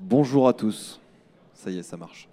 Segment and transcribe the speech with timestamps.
[0.00, 1.00] Bonjour à tous.
[1.54, 2.28] Ça y est, ça marche.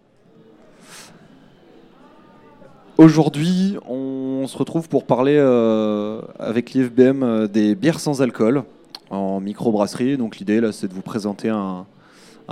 [2.97, 8.63] Aujourd'hui, on se retrouve pour parler euh, avec l'IFBM euh, des bières sans alcool
[9.09, 10.17] en microbrasserie.
[10.17, 11.85] Donc l'idée là, c'est de vous présenter un,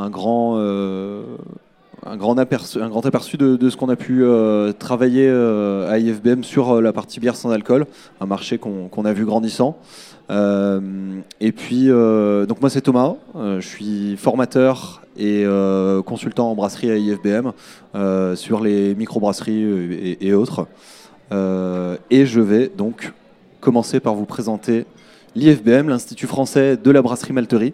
[0.10, 1.24] grand, euh,
[2.06, 6.00] un grand aperçu, un grand aperçu de, ce qu'on a pu euh, travailler euh, à
[6.00, 7.86] IFBM sur euh, la partie bière sans alcool,
[8.22, 9.78] un marché qu'on a vu grandissant.
[10.30, 15.44] Et puis, donc moi c'est Thomas, je suis formateur et
[16.06, 17.52] consultant en brasserie à IFBM
[18.36, 20.68] sur les microbrasseries et, et autres.
[21.32, 23.12] Et je vais donc
[23.60, 24.86] commencer par vous présenter
[25.36, 27.74] l'IFBM, l'Institut français de la brasserie malterie.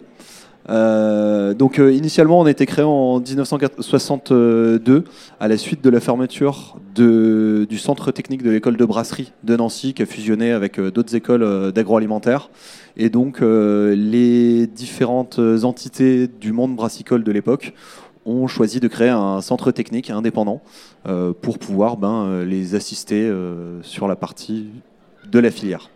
[0.68, 5.04] Euh, donc euh, initialement on a été créé en 1962
[5.38, 9.94] à la suite de la fermeture du centre technique de l'école de brasserie de Nancy
[9.94, 12.50] qui a fusionné avec euh, d'autres écoles d'agroalimentaire
[12.96, 17.74] et donc les différentes entités du monde brassicole de l'époque
[18.24, 20.62] ont choisi de créer un centre technique indépendant
[21.42, 23.30] pour pouvoir ben, les assister
[23.82, 24.68] sur la partie
[25.30, 25.90] de la filière.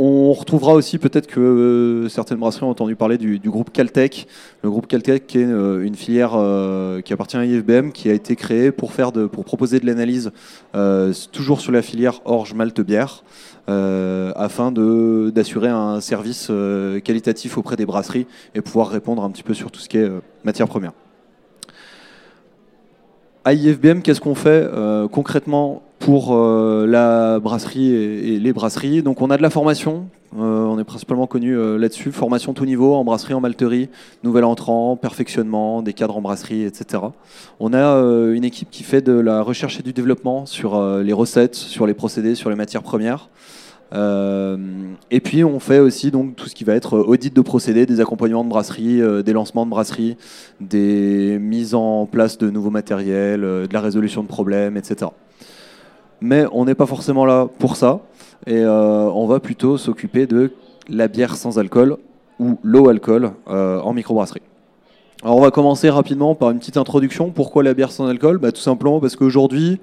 [0.00, 4.28] On retrouvera aussi peut-être que euh, certaines brasseries ont entendu parler du, groupe Caltech.
[4.62, 8.12] Le groupe Caltech qui est euh, une filière euh, qui appartient à IFBM, qui a
[8.12, 10.30] été créée pour, faire pour proposer de l'analyse
[11.32, 13.24] toujours sur la filière orge malte bière,
[13.66, 16.52] afin d'assurer un service
[17.04, 20.08] qualitatif auprès des brasseries et pouvoir répondre un petit peu sur tout ce qui est
[20.44, 20.92] matière première.
[23.44, 29.02] À IFBM, qu'est-ce qu'on fait euh, concrètement pour euh, la brasserie et, les brasseries?
[29.02, 30.08] Donc on a de la formation,
[30.38, 33.88] euh, on est principalement connu là-dessus, formation tout niveau en brasserie, en malterie,
[34.24, 37.02] nouvel entrant, perfectionnement, des cadres en brasserie, etc.
[37.60, 41.54] On a une équipe qui fait de la recherche et du développement sur les recettes,
[41.54, 43.28] sur les procédés, sur les matières premières.
[43.94, 44.56] Euh,
[45.10, 48.00] et puis on fait aussi donc tout ce qui va être audit de procédés, des
[48.00, 50.16] accompagnements de brasserie, euh, des lancements de brasserie,
[50.60, 55.10] des mises en place de nouveaux matériels, euh, de la résolution de problèmes, etc.
[56.20, 58.00] Mais on n'est pas forcément là pour ça,
[58.46, 60.52] et euh, on va plutôt s'occuper de
[60.88, 61.96] la bière sans alcool
[62.38, 64.42] ou low alcool euh, en microbrasserie.
[65.24, 67.30] Alors on va commencer rapidement par une petite introduction.
[67.30, 68.38] Pourquoi la bière sans alcool?
[68.38, 69.80] Bah, Tout simplement parce qu'aujourd'hui,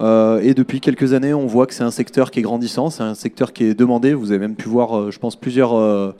[0.00, 3.02] euh, et depuis quelques années, on voit que c'est un secteur qui est grandissant, c'est
[3.02, 4.14] un secteur qui est demandé.
[4.14, 6.14] Vous avez même pu voir, euh, je pense, plusieurs euh,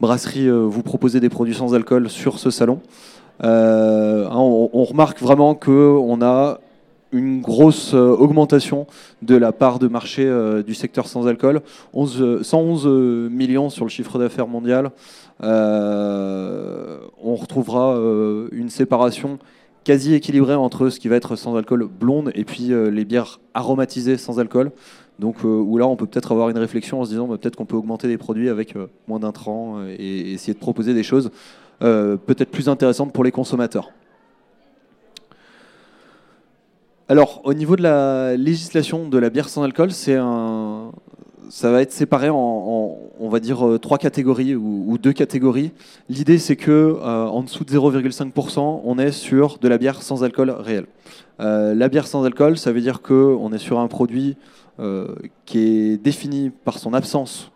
[0.00, 2.80] brasseries vous proposer des produits sans alcool sur ce salon.
[3.40, 6.58] Hein, on, on remarque vraiment qu'on a
[7.12, 8.86] une grosse euh, augmentation
[9.22, 11.62] de la part de marché euh, du secteur sans alcool.
[11.92, 14.90] 11, euh, 111 euh, millions sur le chiffre d'affaires mondial.
[15.40, 15.46] On
[17.34, 17.96] retrouvera
[18.50, 19.38] une séparation
[19.84, 24.16] quasi équilibrée entre ce qui va être sans alcool blonde et puis les bières aromatisées
[24.16, 24.72] sans alcool.
[25.20, 27.66] Donc où là on peut peut-être avoir une réflexion en se disant bah, peut-être qu'on
[27.66, 28.74] peut augmenter les produits avec
[29.06, 31.30] moins d'intrants et, essayer de proposer des choses
[31.78, 33.92] peut-être plus intéressantes pour les consommateurs.
[37.10, 40.92] Alors, au niveau de la législation de la bière sans alcool, c'est un,
[41.48, 45.72] ça va être séparé en, on va dire, euh, trois catégories ou, deux catégories.
[46.10, 50.22] L'idée, c'est que euh, en dessous de 0,5%, on est sur de la bière sans
[50.22, 50.84] alcool réel.
[51.40, 54.36] Euh, la bière sans alcool, ça veut dire que on est sur un produit
[55.44, 57.50] qui est défini par son absence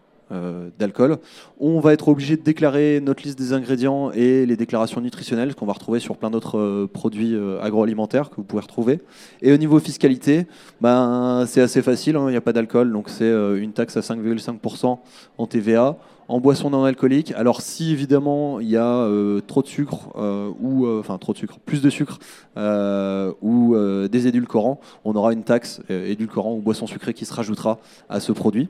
[0.78, 1.19] d'alcool.
[1.60, 5.66] On va être obligé de déclarer notre liste des ingrédients et les déclarations nutritionnelles qu'on
[5.66, 9.00] va retrouver sur plein d'autres euh, produits euh, agroalimentaires que vous pouvez retrouver.
[9.43, 10.47] Et au niveau fiscalité,
[10.81, 13.97] ben, c'est assez facile, hein, il n'y a pas d'alcool, donc c'est euh, une taxe
[13.97, 14.98] à 5,5%
[15.38, 15.97] en TVA.
[16.28, 20.50] En boisson non alcoolique, alors si évidemment il y a euh, trop de sucre euh,
[20.60, 22.20] ou euh, enfin trop de sucre, plus de sucre
[22.56, 27.26] euh, ou euh, des édulcorants, on aura une taxe euh, édulcorant ou boisson sucrée qui
[27.26, 28.69] se rajoutera à ce produit.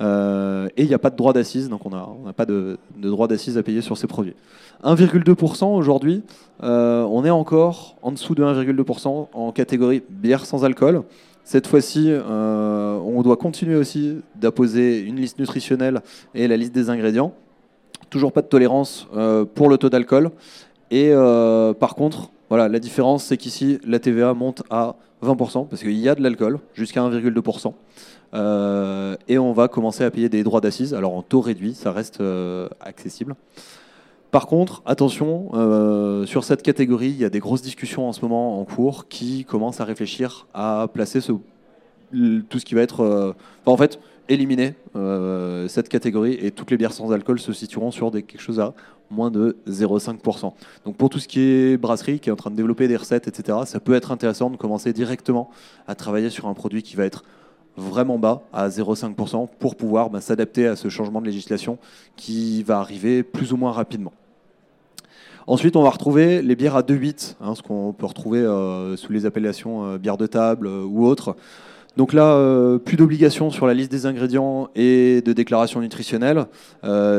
[0.00, 3.28] Euh, et il n'y a pas de droit d'assise, donc on n'a pas de, droit
[3.28, 4.34] d'assise à payer sur ces produits.
[4.82, 6.22] 1,2% aujourd'hui,
[6.62, 11.02] euh, on est encore en dessous de 1,2% en catégorie bière sans alcool.
[11.44, 16.00] Cette fois-ci, euh, on doit continuer aussi d'apposer une liste nutritionnelle
[16.34, 17.34] et la liste des ingrédients.
[18.10, 19.08] Toujours pas de tolérance
[19.54, 20.30] pour le taux d'alcool.
[20.90, 21.12] Et
[21.80, 26.08] par contre, voilà, la différence, c'est qu'ici, la TVA monte à 20%, parce qu'il y
[26.08, 27.74] a de l'alcool, jusqu'à 1,2%.
[28.34, 30.94] Euh, et on va commencer à payer des droits d'assises.
[30.94, 33.34] Alors en taux réduit, ça reste euh, accessible.
[34.30, 38.20] Par contre, attention, euh, sur cette catégorie, il y a des grosses discussions en ce
[38.22, 43.34] moment en cours qui commencent à réfléchir à placer tout ce qui va être,
[43.64, 44.74] en fait, éliminer
[45.68, 48.74] cette catégorie et toutes les bières sans alcool se situeront sur des, quelque chose à
[49.08, 50.52] moins de 0,5%.
[50.84, 53.28] Donc pour tout ce qui est brasserie, qui est en train de développer des recettes,
[53.28, 55.50] etc., ça peut être intéressant de commencer directement
[55.86, 57.24] à travailler sur un produit qui va être
[57.76, 61.78] vraiment bas, à 0,5%, pour pouvoir bah, s'adapter à ce changement de législation
[62.16, 64.12] qui va arriver plus ou moins rapidement.
[65.46, 69.12] Ensuite, on va retrouver les bières à 2,8, hein, ce qu'on peut retrouver euh, sous
[69.12, 71.36] les appellations euh, bière de table euh, ou autres.
[71.96, 72.36] Donc là,
[72.84, 76.46] plus d'obligations sur la liste des ingrédients et de déclaration nutritionnelle.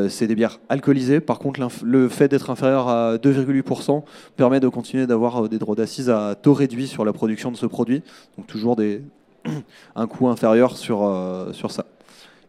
[0.10, 1.22] c'est des bières alcoolisées.
[1.22, 4.04] Par contre, le fait d'être inférieur à 2,8%
[4.36, 7.66] permet de continuer d'avoir des droits d'assises à taux réduit sur la production de ce
[7.66, 8.04] produit.
[8.38, 9.02] Donc toujours des,
[9.96, 11.10] un coût inférieur sur,
[11.54, 11.86] sur ça.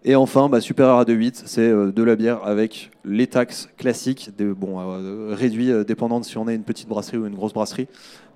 [0.09, 4.79] Et enfin, supérieur à 2,8, c'est euh, de la bière avec les taxes classiques, bon,
[4.79, 7.89] euh, réduits euh, de si on est une petite brasserie ou une grosse brasserie.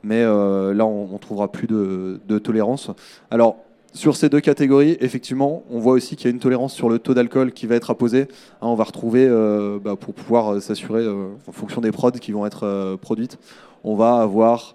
[0.02, 2.90] Mais là, on, ne trouvera plus de, tolérance.
[3.30, 3.56] Alors,
[3.92, 6.98] sur ces deux catégories, effectivement, on voit aussi qu'il y a une tolérance sur le
[6.98, 8.22] taux d'alcool qui va être apposé.
[8.22, 8.26] Hein,
[8.62, 9.28] on va retrouver,
[9.84, 13.38] bah, pour pouvoir s'assurer, en fonction des prods qui vont être produites,
[13.84, 14.74] on va avoir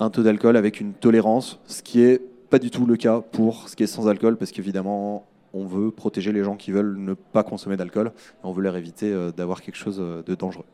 [0.00, 2.20] un taux d'alcool avec une tolérance, ce qui est
[2.52, 5.90] pas du tout le cas pour ce qui est sans alcool, parce qu'évidemment, on veut
[5.90, 8.12] protéger les gens qui veulent ne pas consommer d'alcool.
[8.44, 10.66] On veut leur éviter euh, d'avoir quelque chose euh, de dangereux.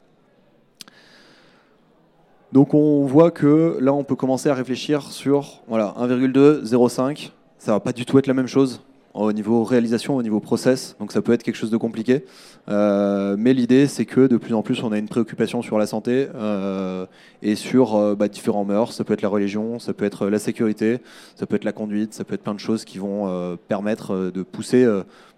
[2.51, 7.31] Donc on voit que là, on peut commencer à réfléchir sur voilà, 1,2, 0,5.
[7.59, 8.83] Ça va pas du tout être la même chose
[9.23, 10.97] au niveau réalisation, au niveau process.
[11.01, 12.25] Donc ça peut être quelque chose de compliqué.
[12.69, 15.87] Euh, mais l'idée, c'est que de plus en plus, on a une préoccupation sur la
[15.87, 17.07] santé euh,
[17.43, 18.93] et sur euh, bah, différents mœurs.
[18.93, 20.99] Ça peut être la religion, ça peut être la sécurité,
[21.35, 24.43] ça peut être la conduite, ça peut être plein de choses qui vont permettre de
[24.43, 24.87] pousser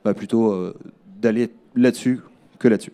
[0.05, 0.73] bah, plutôt
[1.21, 2.21] d'aller là-dessus
[2.59, 2.93] que là-dessus.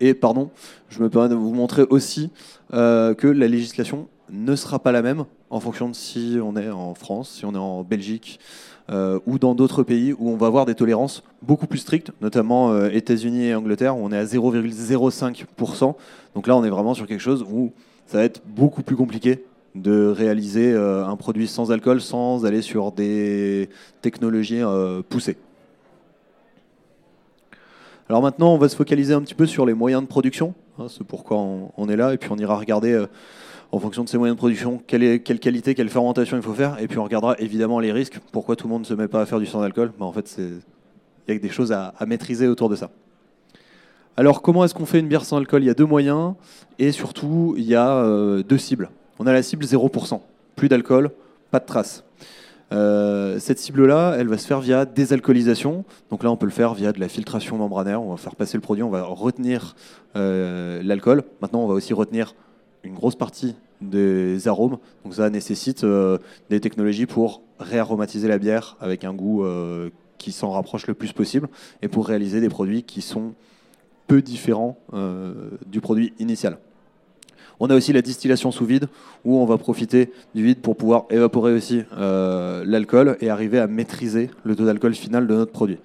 [0.00, 0.50] Et pardon,
[0.90, 2.30] je me permets de vous montrer aussi
[2.70, 6.94] que la législation ne sera pas la même en fonction de si on est en
[6.94, 8.40] France, si on est en Belgique
[8.90, 12.70] euh, ou dans d'autres pays où on va avoir des tolérances beaucoup plus strictes, notamment
[12.70, 15.94] euh, États-Unis et Angleterre où on est à 0,05%.
[16.34, 17.72] Donc là, on est vraiment sur quelque chose où
[18.06, 19.44] ça va être beaucoup plus compliqué
[19.74, 23.68] de réaliser euh, un produit sans alcool sans aller sur des
[24.02, 24.62] technologies
[25.08, 25.36] poussées.
[28.08, 30.54] Alors maintenant, on va se focaliser un petit peu sur les moyens de production.
[30.78, 33.04] Hein, c'est pourquoi on, est là, et puis on ira regarder
[33.72, 36.80] en fonction de ses moyens de production, quelle, qualité, quelle fermentation il faut faire.
[36.80, 38.18] Et puis on regardera évidemment les risques.
[38.32, 40.12] Pourquoi tout le monde ne se met pas à faire du sans alcool bah, En
[40.12, 42.90] fait, il y a des choses à, maîtriser autour de ça.
[44.16, 45.62] Alors comment est-ce qu'on fait une bière sans alcool?
[45.62, 46.34] Il y a deux moyens
[46.78, 48.90] et surtout il y a euh, deux cibles.
[49.18, 50.20] On a la cible 0%,
[50.54, 51.10] plus d'alcool,
[51.50, 52.04] pas de traces.
[52.72, 55.84] Euh, cette cible-là, elle va se faire via désalcoolisation.
[56.10, 58.02] Donc là, on peut le faire via de la filtration membranaire.
[58.02, 59.76] On va faire passer le produit, on va retenir
[60.16, 61.22] euh, l'alcool.
[61.40, 62.34] Maintenant, on va aussi retenir
[62.86, 64.78] une grosse partie des arômes.
[65.04, 66.18] Donc ça nécessite euh,
[66.50, 71.12] des technologies pour réaromatiser la bière avec un goût euh, qui s'en rapproche le plus
[71.12, 71.48] possible
[71.82, 73.34] et pour réaliser des produits qui sont
[74.06, 76.58] peu différents euh, du produit initial.
[77.58, 78.88] On a aussi la distillation sous vide
[79.24, 84.28] où on va profiter du vide pour pouvoir évaporer aussi l'alcool et arriver à maîtriser
[84.44, 85.78] le taux d'alcool final de notre produit.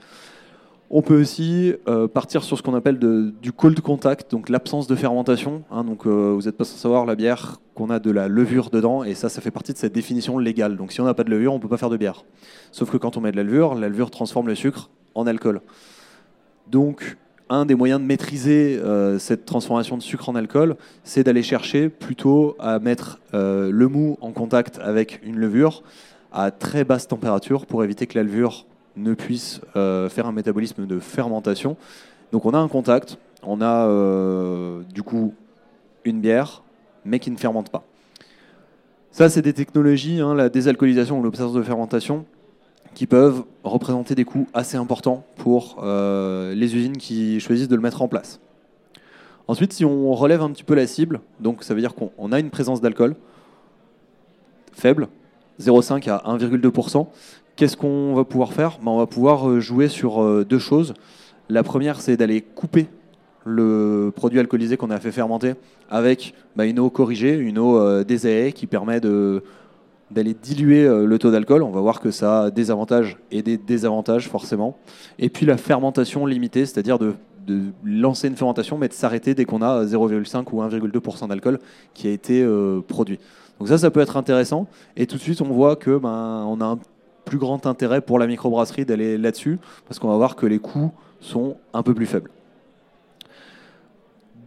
[0.94, 4.96] On peut aussi euh, partir sur ce qu'on appelle du cold contact, donc l'absence de
[4.96, 5.64] fermentation.
[5.72, 5.86] Hein.
[5.86, 9.06] donc euh, vous n'êtes pas sans savoir la bière qu'on a de la levure dedans,
[9.06, 10.76] et ça, ça fait partie de cette définition légale.
[10.76, 12.26] Donc si on n'a pas de levure, on ne peut pas faire de bière.
[12.74, 15.62] Sauf que quand on met de la levure, la levure transforme le sucre en alcool.
[16.70, 17.16] Donc
[17.48, 21.88] un des moyens de maîtriser euh, cette transformation de sucre en alcool, c'est d'aller chercher
[21.88, 25.84] plutôt à mettre le mou en contact avec une levure
[26.34, 28.66] à très basse température pour éviter que la levure
[28.98, 31.78] ne puisse euh, faire un métabolisme de fermentation.
[32.32, 35.34] Donc on a un contact, on a euh, du coup
[36.06, 36.64] une bière,
[37.06, 37.84] mais qui ne fermente pas.
[39.12, 42.26] Ça, c'est des technologies, hein, la désalcoolisation ou l'absence de fermentation,
[42.94, 47.82] qui peuvent représenter des coûts assez importants pour euh, les usines qui choisissent de le
[47.82, 48.40] mettre en place.
[49.48, 52.40] Ensuite, si on relève un petit peu la cible, donc ça veut dire qu'on a
[52.40, 53.16] une présence d'alcool
[54.72, 55.10] faible,
[55.60, 57.08] 0,5 à 1,2%,
[57.62, 58.80] Qu'est-ce qu'on va pouvoir faire?
[58.82, 60.96] Ben, On va pouvoir euh, jouer sur euh, deux choses.
[61.48, 62.88] La première, c'est d'aller couper
[63.46, 65.54] le produit alcoolisé qu'on a fait fermenter
[65.88, 71.62] avec ben, une eau corrigée, une eau euh, qui permet d'aller diluer le taux d'alcool.
[71.62, 74.76] On va voir que ça a des avantages et des désavantages forcément.
[75.20, 77.14] Et puis la fermentation limitée, c'est-à-dire de,
[77.84, 81.60] lancer une fermentation mais de s'arrêter dès qu'on a 0,5 ou 1,2% d'alcool
[81.94, 82.44] qui a été
[82.88, 83.20] produit.
[83.60, 84.66] Donc ça, ça peut être intéressant.
[84.98, 86.80] Et tout de suite, on voit que ben, on a un
[87.26, 90.92] plus grand intérêt pour la microbrasserie d'aller là-dessus, parce qu'on va voir que les coûts
[91.20, 92.32] sont un peu plus faibles.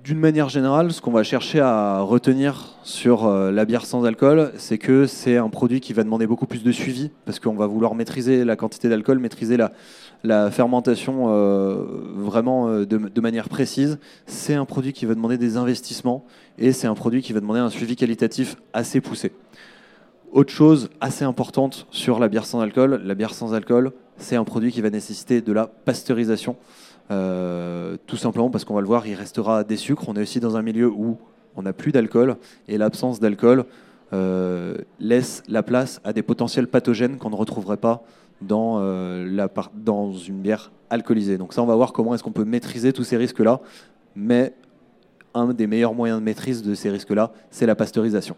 [0.05, 4.53] D'une manière générale, ce qu'on va chercher à retenir sur euh, la bière sans alcool,
[4.59, 7.67] c'est que c'est un produit qui va demander beaucoup plus de suivi, parce qu'on va
[7.67, 13.99] vouloir maîtriser la quantité d'alcool, maîtriser la, fermentation euh, vraiment euh, de, manière précise.
[14.27, 16.27] C'est un produit qui va demander des investissements,
[16.59, 19.33] et c'est un produit qui va demander un suivi qualitatif assez poussé.
[20.35, 24.43] Autre chose assez importante sur la bière sans alcool, la bière sans alcool, c'est un
[24.43, 26.57] produit qui va nécessiter de la pasteurisation.
[27.09, 30.09] tout simplement parce qu'on va le voir, il restera des sucres.
[30.09, 31.19] On est aussi dans un milieu où
[31.55, 32.37] on n'a plus d'alcool,
[32.67, 33.65] et l'absence d'alcool
[34.99, 38.03] laisse la place à des potentiels pathogènes qu'on ne retrouverait pas
[38.43, 41.39] dans, la, dans une bière alcoolisée.
[41.39, 43.61] Donc ça, on va voir comment est-ce qu'on peut maîtriser tous ces risques-là,
[44.17, 44.53] mais
[45.33, 48.35] un des meilleurs moyens de maîtrise de ces risques-là, c'est la pasteurisation.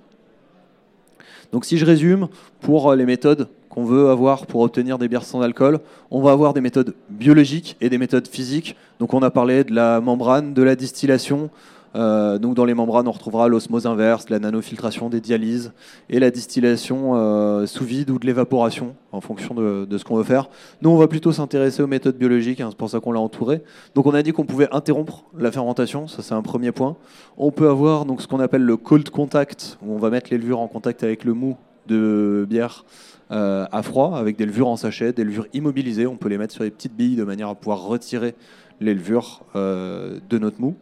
[1.53, 2.29] Donc si je résume,
[2.61, 6.33] pour euh, les méthodes qu'on veut avoir pour obtenir des bières sans alcool, on va
[6.33, 8.77] avoir des méthodes biologiques et des méthodes physiques.
[9.01, 11.51] Donc on a parlé de la membrane, de la distillation,
[11.95, 15.73] euh, donc dans les membranes, on retrouvera l'osmose inverse, la nanofiltration des dialyses
[16.11, 20.25] et la distillation euh, sous vide ou de l'évaporation en fonction de, ce qu'on veut
[20.25, 20.51] faire.
[20.83, 23.63] Nous, on va plutôt s'intéresser aux méthodes biologiques, hein, c'est pour ça qu'on l'a entouré.
[23.95, 26.97] Donc on a dit qu'on pouvait interrompre la fermentation, ça c'est un premier point.
[27.39, 30.39] On peut avoir donc ce qu'on appelle le cold contact, où on va mettre les
[30.39, 32.85] levures en contact avec le mou de bière.
[33.33, 36.07] Euh, à froid avec des levures en sachet, des levures immobilisées.
[36.07, 38.37] On peut les mettre sur des petites billes de manière à pouvoir retirer
[38.81, 40.77] les levures de notre mou.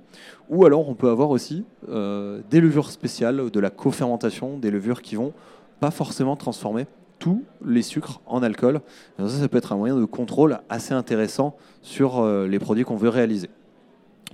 [0.51, 5.03] Ou alors on peut avoir aussi euh, des levures spéciales, de la co-fermentation, des levures
[5.03, 5.33] qui vont
[5.81, 6.87] pas forcément transformer
[7.19, 8.81] tous les sucres en alcool.
[9.19, 12.97] ça, ça peut être un moyen de contrôle assez intéressant sur euh, les produits qu'on
[12.97, 13.49] veut réaliser.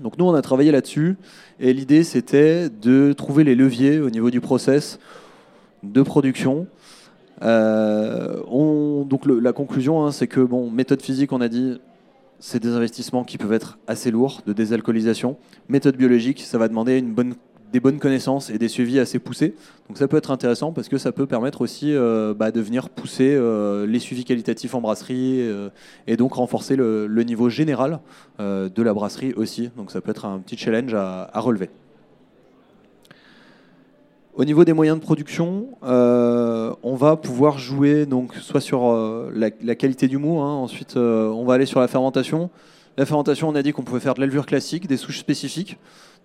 [0.01, 1.17] Donc nous, on a travaillé là-dessus,
[1.59, 4.99] et l'idée, c'était de trouver les leviers au niveau du process
[5.83, 6.67] de production.
[7.43, 8.43] Euh,
[9.05, 11.81] donc la conclusion, hein, c'est que, bon, méthode physique, on a dit,
[12.41, 15.37] c'est des investissements qui peuvent être assez lourds de désalcoolisation.
[15.69, 17.05] Méthode biologique, ça va demander
[17.73, 19.55] des bonnes connaissances et des suivis assez poussés.
[19.89, 22.89] Donc ça peut être intéressant parce que ça peut permettre aussi euh, bah, de venir
[22.89, 25.69] pousser euh, les suivis qualitatifs en brasserie euh,
[26.07, 28.01] et donc renforcer le, niveau général
[28.39, 29.71] de la brasserie aussi.
[29.77, 31.69] Donc ça peut être un petit challenge à relever.
[34.35, 39.33] Au niveau des moyens de production, euh, on va pouvoir jouer donc soit sur euh,
[39.35, 40.53] la, qualité du mou, hein.
[40.55, 42.49] ensuite euh, on va aller sur la fermentation.
[42.97, 45.79] La fermentation, on a dit qu'on pouvait faire de l'élevure classique, des souches spécifiques.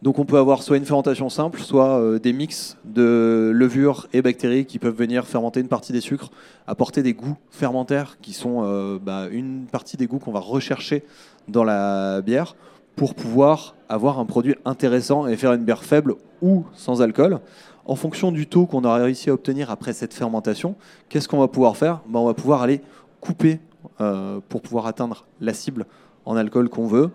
[0.03, 4.65] Donc on peut avoir soit une fermentation simple, soit des mix de levures et bactéries
[4.65, 6.31] qui peuvent venir fermenter une partie des sucres,
[6.67, 11.05] apporter des goûts fermentaires qui sont bah, une partie des goûts qu'on va rechercher
[11.47, 12.55] dans la bière
[12.97, 17.39] pour pouvoir avoir un produit intéressant et faire une bière faible ou sans alcool
[17.85, 20.75] en fonction du taux qu'on a réussi à obtenir après cette fermentation,
[21.09, 22.01] qu'est-ce qu'on va pouvoir faire?
[22.07, 22.81] Ben, On va pouvoir aller
[23.21, 23.59] couper
[24.01, 25.85] euh, pour pouvoir atteindre la cible
[26.25, 27.11] en alcool qu'on veut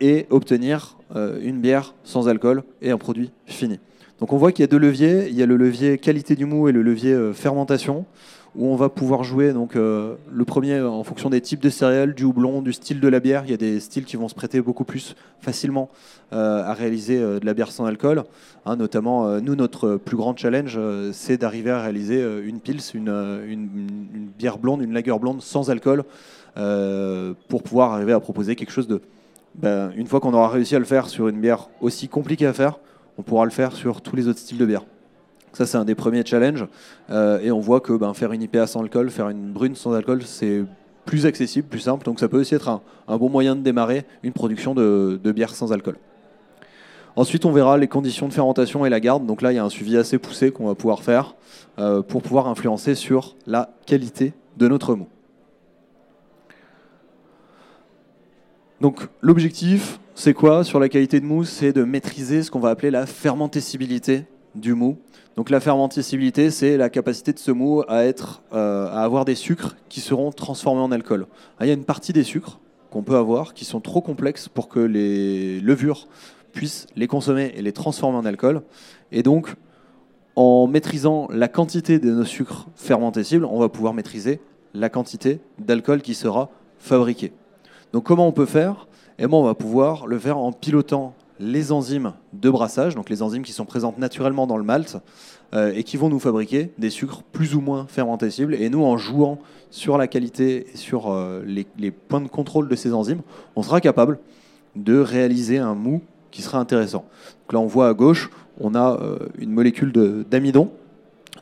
[0.00, 3.80] et obtenir euh, une bière sans alcool et un produit fini.
[4.20, 6.44] Donc on voit qu'il y a deux leviers, il y a le levier qualité du
[6.44, 8.04] mou et le levier euh, fermentation
[8.56, 12.14] où on va pouvoir jouer donc euh, le premier en fonction des types de céréales,
[12.14, 13.42] du houblon, du style de la bière.
[13.46, 15.90] Il y a des styles qui vont se prêter beaucoup plus facilement
[16.32, 18.22] euh, à réaliser euh, de la bière sans alcool.
[18.64, 20.78] Hein, notamment, nous, notre plus grand challenge,
[21.12, 26.04] c'est d'arriver à réaliser une pils, une, bière blonde, une lager blonde sans alcool,
[26.54, 29.02] pour pouvoir arriver à proposer quelque chose de.
[29.56, 32.54] Ben, une fois qu'on aura réussi à le faire sur une bière aussi compliquée à
[32.54, 32.78] faire,
[33.18, 34.84] on pourra le faire sur tous les autres styles de bière.
[35.54, 36.66] Ça, c'est un des premiers challenges.
[37.10, 39.92] Euh, et on voit que ben, faire une IPA sans alcool, faire une brune sans
[39.94, 40.64] alcool, c'est
[41.04, 42.04] plus accessible, plus simple.
[42.04, 42.68] Donc ça peut aussi être
[43.08, 45.96] un, bon moyen de démarrer une production de, bière sans alcool.
[47.16, 49.24] Ensuite, on verra les conditions de fermentation et la garde.
[49.24, 51.36] Donc là, il y a un suivi assez poussé qu'on va pouvoir faire
[51.78, 55.06] euh, pour pouvoir influencer sur la qualité de notre mou.
[58.80, 62.70] Donc l'objectif, c'est quoi sur la qualité de mou C'est de maîtriser ce qu'on va
[62.70, 64.98] appeler la fermentessibilité du mou.
[65.36, 69.34] Donc la fermentabilité, c'est la capacité de ce mou à, être, euh, à avoir des
[69.34, 71.26] sucres qui seront transformés en alcool.
[71.58, 74.48] Ah, il y a une partie des sucres qu'on peut avoir qui sont trop complexes
[74.48, 76.06] pour que les levures
[76.52, 78.62] puissent les consommer et les transformer en alcool.
[79.10, 79.54] Et donc,
[80.36, 84.40] en maîtrisant la quantité de nos sucres fermentescibles, on va pouvoir maîtriser
[84.72, 87.32] la quantité d'alcool qui sera fabriquée.
[87.92, 88.88] Donc comment on peut faire?
[89.18, 93.22] Eh bien, on va pouvoir le faire en pilotant les enzymes de brassage, donc les
[93.22, 94.98] enzymes qui sont présentes naturellement dans le malt
[95.54, 98.54] euh, et qui vont nous fabriquer des sucres plus ou moins fermentescibles.
[98.54, 99.38] Et nous, en jouant
[99.70, 103.22] sur la qualité et sur euh, les, points de contrôle de ces enzymes,
[103.56, 104.18] on sera capable
[104.76, 107.04] de réaliser un mou qui sera intéressant.
[107.42, 109.92] Donc là, on voit à gauche, on a euh, une molécule
[110.28, 110.70] d'amidon.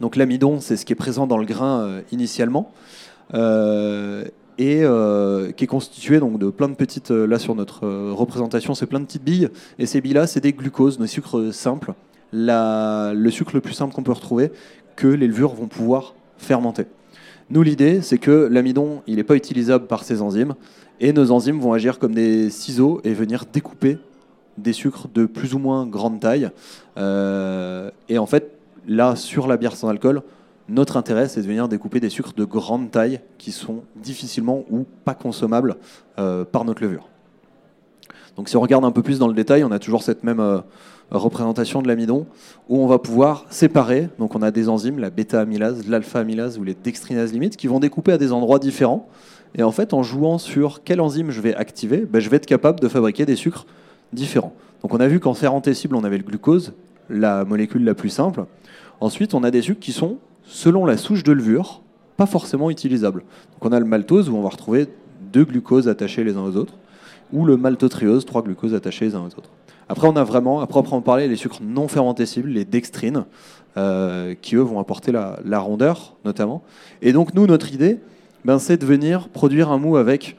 [0.00, 2.72] Donc l'amidon, c'est ce qui est présent dans le grain initialement
[4.58, 8.12] et euh, qui est constitué donc de plein de petites, euh, là sur notre euh,
[8.12, 11.94] représentation, c'est plein de petites billes, et ces billes-là, c'est des glucoses, des sucres simples,
[12.32, 14.52] le sucre le plus simple qu'on peut retrouver,
[14.96, 16.86] que les levures vont pouvoir fermenter.
[17.50, 20.54] Nous, l'idée, c'est que l'amidon, il n'est pas utilisable par ces enzymes,
[21.00, 23.98] et nos enzymes vont agir comme des ciseaux et venir découper
[24.58, 26.50] des sucres de plus ou moins grande taille.
[26.96, 28.52] et en fait,
[28.86, 30.22] là, sur la bière sans alcool,
[30.68, 34.84] notre intérêt, c'est de venir découper des sucres de grande taille qui sont difficilement ou
[35.04, 35.76] pas consommables
[36.18, 37.08] euh, par notre levure.
[38.36, 40.40] Donc si on regarde un peu plus dans le détail, on a toujours cette même
[40.40, 40.60] euh,
[41.10, 42.26] représentation de l'amidon
[42.68, 44.08] où on va pouvoir séparer.
[44.18, 48.12] Donc on a des enzymes, la bêta-amylase, l'alpha-amylase ou les dextrinases limites qui vont découper
[48.12, 49.08] à des endroits différents.
[49.54, 52.46] Et en fait, en jouant sur quelle enzyme je vais activer, ben, je vais être
[52.46, 53.66] capable de fabriquer des sucres
[54.12, 54.54] différents.
[54.80, 56.72] Donc on a vu qu'en fermentescible, on avait le glucose,
[57.10, 58.46] la molécule la plus simple.
[59.00, 61.82] Ensuite, on a des sucres qui sont, selon la souche de levure,
[62.16, 63.20] pas forcément utilisables.
[63.52, 64.88] Donc on a le maltose où on va retrouver
[65.32, 66.74] deux glucoses attachés les uns aux autres,
[67.32, 69.50] ou le maltotriose, trois glucoses attachés les uns aux autres.
[69.88, 73.24] Après, on a vraiment, à proprement parler, les sucres non fermentescibles, les dextrines,
[73.76, 76.62] euh, qui eux vont apporter la, rondeur notamment.
[77.00, 77.98] Et donc nous, notre idée,
[78.44, 80.36] ben, c'est de venir produire un mou avec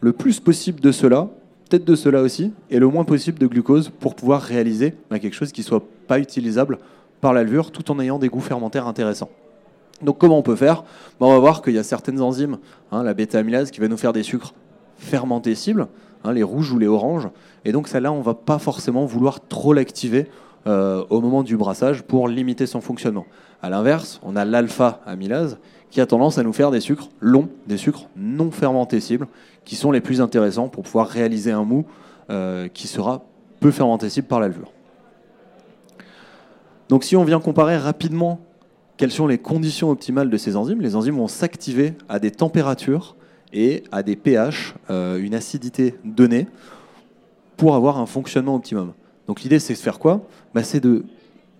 [0.00, 1.28] le plus possible de cela,
[1.68, 5.34] peut-être de cela aussi, et le moins possible de glucose pour pouvoir réaliser ben, quelque
[5.34, 6.78] chose qui soit pas utilisable
[7.20, 9.30] par la levure, tout en ayant des goûts fermentaires intéressants.
[10.02, 10.82] Donc comment on peut faire?
[11.20, 12.58] Ben, On va voir qu'il y a certaines enzymes,
[12.92, 14.54] hein, la bêta-amylase, qui va nous faire des sucres
[14.98, 15.88] fermentescibles,
[16.24, 17.28] hein, les rouges ou les oranges,
[17.64, 20.28] et donc celle-là, on ne va pas forcément vouloir trop l'activer
[20.66, 23.26] euh, au moment du brassage pour limiter son fonctionnement.
[23.62, 25.58] A l'inverse, on a l'alpha-amylase
[25.90, 29.28] qui a tendance à nous faire des sucres longs, des sucres non fermentescibles,
[29.64, 31.84] qui sont les plus intéressants pour pouvoir réaliser un mou
[32.30, 33.22] euh, qui sera
[33.60, 34.48] peu fermentescible par la.
[36.88, 38.40] Donc si on vient comparer rapidement
[38.96, 43.16] quelles sont les conditions optimales de ces enzymes, les enzymes vont s'activer à des températures
[43.52, 46.46] et à des pH, euh, une acidité donnée,
[47.56, 48.92] pour avoir un fonctionnement optimum.
[49.26, 50.26] Donc l'idée c'est de faire quoi?
[50.54, 51.04] Bah, C'est de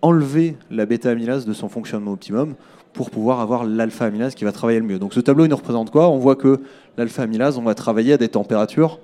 [0.03, 2.55] enlever la bêta-amylase de son fonctionnement optimum
[2.93, 4.99] pour pouvoir avoir l'alpha-amylase qui va travailler le mieux.
[4.99, 6.11] Donc ce tableau, il nous représente quoi?
[6.11, 6.61] On voit que
[6.99, 9.00] l'alpha-amylase, on va travailler à des températures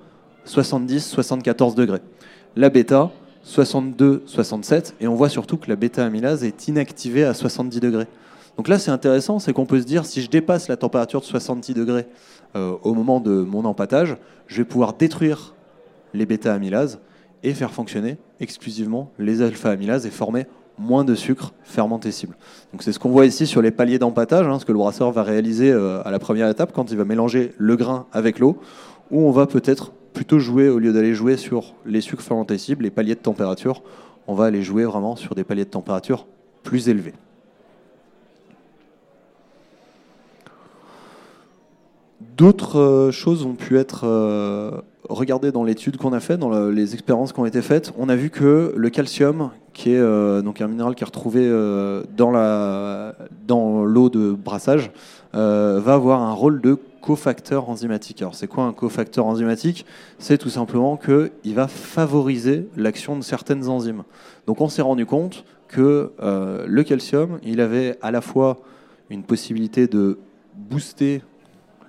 [0.47, 2.01] 70-74 degrés.
[2.55, 3.11] La bêta,
[3.47, 8.07] 62-67, et on voit surtout que la bêta-amylase est inactivée à 70 degrés.
[8.57, 11.25] Donc là, c'est intéressant, c'est qu'on peut se dire, si je dépasse la température de
[11.25, 12.07] 70 degrés
[12.57, 14.17] euh, au moment de mon empâtage,
[14.47, 15.55] je vais pouvoir détruire
[16.15, 17.01] les bêta-amylases
[17.43, 20.47] et faire fonctionner exclusivement les alpha-amylases et former
[20.79, 22.37] moins de sucre fermentescible.
[22.73, 25.13] Donc c'est ce qu'on voit ici sur les paliers d'empâtage, hein, ce que le brasseur
[25.13, 28.59] va réaliser euh, à la première étape quand il va mélanger le grain avec l'eau,
[29.11, 32.91] où on va peut-être plutôt jouer, au lieu d'aller jouer sur les sucres fermentescibles, les
[32.91, 33.83] paliers de température,
[34.27, 36.27] on va aller jouer vraiment sur des paliers de température
[36.63, 37.15] plus élevés.
[42.41, 46.95] D'autres euh, choses ont pu être euh, regardées dans l'étude qu'on a faite, dans les
[46.95, 47.93] expériences qui ont été faites.
[47.99, 51.47] On a vu que le calcium, qui est euh, un minéral qui est retrouvé
[52.17, 54.91] dans l'eau de brassage,
[55.35, 58.23] va avoir un rôle de cofacteur enzymatique.
[58.23, 59.85] Alors c'est quoi un cofacteur enzymatique?
[60.19, 64.05] C'est tout simplement qu'il va favoriser l'action de certaines enzymes.
[64.47, 68.61] Donc on s'est rendu compte que le calcium, il avait à la fois
[69.11, 70.19] une possibilité de
[70.57, 71.21] booster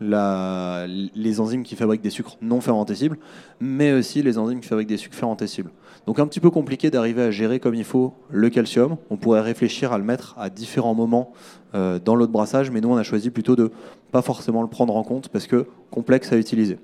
[0.01, 3.17] les enzymes qui fabriquent des sucres non fermentescibles,
[3.59, 5.71] mais aussi les enzymes qui fabriquent des sucres fermentescibles.
[6.07, 8.97] Donc un petit peu compliqué d'arriver à gérer comme il faut le calcium.
[9.09, 11.33] On pourrait réfléchir à le mettre à différents moments
[11.75, 13.71] euh, dans l'eau de brassage, mais nous on a choisi plutôt de
[14.11, 16.79] pas forcément le prendre en compte parce que complexe à utiliser.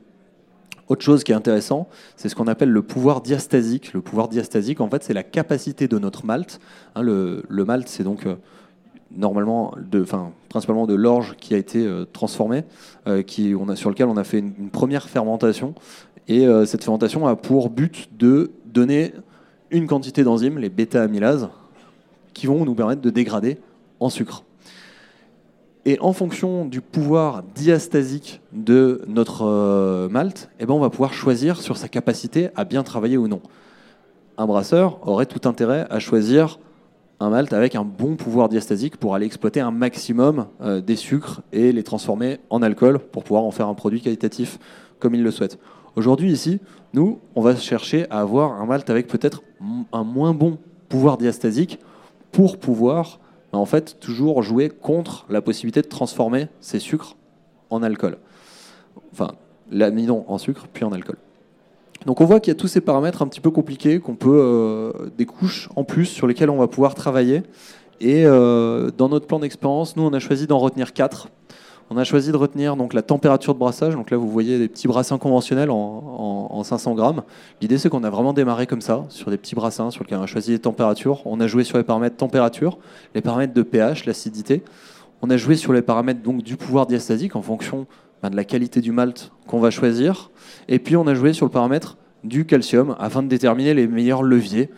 [0.87, 3.91] Autre chose qui est intéressant, c'est ce qu'on appelle le pouvoir diastasique.
[3.91, 6.59] Le pouvoir diastasique, en fait, c'est la capacité de notre malt.
[6.95, 8.35] Hein, le, malt, c'est donc euh,
[9.15, 12.63] normalement, enfin, principalement de l'orge qui a été euh, transformée,
[13.07, 15.73] euh, qui, on a, sur lequel on a fait une, première fermentation.
[16.27, 19.13] Et euh, cette fermentation a pour but de donner
[19.71, 21.49] une quantité d'enzymes, les bêta-amylases,
[22.33, 23.57] qui vont nous permettre de dégrader
[23.99, 24.43] en sucre.
[25.85, 31.61] Et en fonction du pouvoir diastasique de notre malt, eh ben on va pouvoir choisir
[31.61, 33.41] sur sa capacité à bien travailler ou non.
[34.37, 36.59] Un brasseur aurait tout intérêt à choisir
[37.19, 41.41] un malt avec un bon pouvoir diastasique pour aller exploiter un maximum euh, des sucres
[41.51, 44.59] et les transformer en alcool pour pouvoir en faire un produit qualitatif
[44.99, 45.59] comme il le souhaite.
[45.95, 46.59] Aujourd'hui, ici,
[46.93, 49.41] nous, on va chercher à avoir un malt avec peut-être
[49.91, 51.79] un moins bon pouvoir diastasique
[52.31, 53.19] pour pouvoir,
[53.51, 57.15] en fait, toujours jouer contre la possibilité de transformer ces sucres
[57.71, 58.17] en alcool.
[59.11, 59.31] Enfin,
[59.71, 61.17] l'amidon en sucre, puis en alcool.
[62.05, 64.39] Donc on voit qu'il y a tous ces paramètres un petit peu compliqués, qu'on peut
[64.39, 67.43] euh, des couches en plus sur lesquelles on va pouvoir travailler.
[67.99, 71.29] Et euh, dans notre plan d'expérience, nous on a choisi d'en retenir quatre.
[71.89, 73.95] On a choisi de retenir donc la température de brassage.
[73.95, 77.23] Donc là, vous voyez des petits brassins conventionnels en, 500 grammes.
[77.61, 80.23] L'idée, c'est qu'on a vraiment démarré comme ça, sur des petits brassins sur lesquels on
[80.23, 81.21] a choisi les températures.
[81.25, 82.77] On a joué sur les paramètres température,
[83.15, 84.63] les paramètres de pH, l'acidité.
[85.21, 87.87] On a joué sur les paramètres donc du pouvoir diastasique en fonction
[88.21, 90.31] ben, de la qualité du malt qu'on va choisir.
[90.67, 94.23] Et puis on a joué sur le paramètre du calcium afin de déterminer les meilleurs
[94.23, 94.69] leviers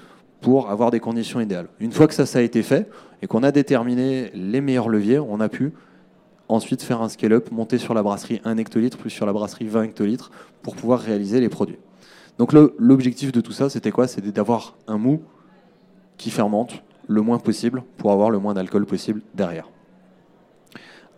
[0.41, 1.67] pour avoir des conditions idéales.
[1.79, 2.89] Une fois que ça, ça a été fait
[3.21, 5.73] et qu'on a déterminé les meilleurs leviers, on a pu
[6.47, 9.83] ensuite faire un scale-up, monter sur la brasserie 1 hectolitre plus sur la brasserie 20
[9.83, 11.77] hectolitres pour pouvoir réaliser les produits.
[12.37, 14.07] Donc l'objectif de tout ça, c'était quoi?
[14.07, 15.21] C'était d'avoir un mou
[16.17, 19.69] qui fermente le moins possible pour avoir le moins d'alcool possible derrière.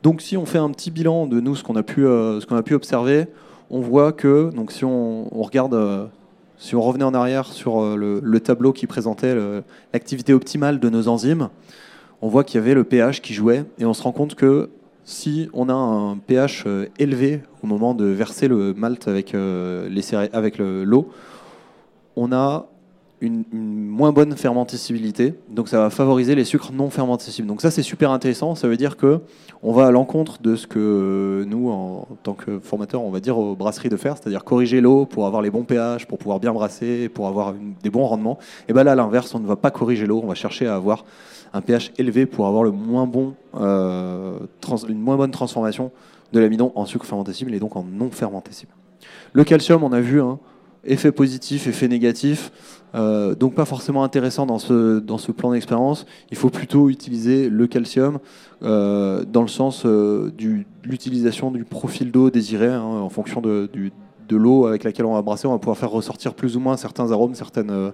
[0.03, 2.39] Donc si on fait un petit bilan de nous, ce qu'on a, pu, euh,
[2.71, 3.27] observer,
[3.69, 6.05] on voit que, donc si on, regarde, euh,
[6.57, 9.35] si on revenait en arrière sur euh, le, tableau qui présentait
[9.93, 11.49] l'activité optimale de nos enzymes,
[12.21, 14.69] on voit qu'il y avait le pH qui jouait, et on se rend compte que
[15.03, 16.65] si on a un pH
[16.97, 21.11] élevé au moment de verser le malt avec l'eau,
[22.15, 22.70] on a
[23.21, 27.47] une, moins bonne fermentabilité, donc ça va favoriser les sucres non fermentescibles.
[27.47, 29.21] Donc ça c'est super intéressant, ça veut dire que
[29.63, 33.37] on va à l'encontre de ce que nous, en, tant que formateurs, on va dire
[33.37, 36.51] aux brasseries de faire, c'est-à-dire corriger l'eau pour avoir les bons pH, pour pouvoir bien
[36.51, 37.53] brasser, pour avoir
[37.83, 38.39] des bons rendements.
[38.67, 40.75] Et bien là, à l'inverse, on ne va pas corriger l'eau, on va chercher à
[40.75, 41.05] avoir
[41.53, 44.39] un pH élevé pour avoir le moins bon, euh,
[44.89, 45.91] une moins bonne transformation
[46.33, 48.71] de l'amidon en sucre fermentescible et donc en non fermentescible.
[49.33, 50.39] Le calcium, on a vu, hein,
[50.83, 52.51] effet positif, effet négatif.
[52.93, 56.05] Euh, donc pas forcément intéressant dans ce, dans ce plan d'expérience.
[56.29, 58.19] Il faut plutôt utiliser le calcium
[58.63, 63.69] euh, dans le sens euh, de l'utilisation du profil d'eau désiré hein, en fonction de,
[63.73, 65.47] de l'eau avec laquelle on va brasser.
[65.47, 67.91] On va pouvoir faire ressortir plus ou moins certains arômes, certaines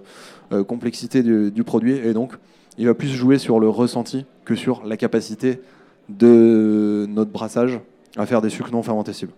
[0.66, 1.92] complexités du, du, produit.
[1.92, 2.32] Et donc
[2.76, 5.60] il va plus jouer sur le ressenti que sur la capacité
[6.08, 7.80] de notre brassage
[8.16, 9.32] à faire des sucres non fermentescibles.